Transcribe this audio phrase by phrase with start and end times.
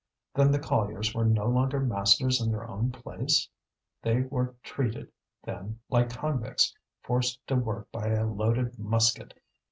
[0.33, 3.47] Then the colliers were no longer masters in their own place?
[4.01, 5.11] They were treated,
[5.43, 9.35] then, like convicts, forced to work by a loaded musket!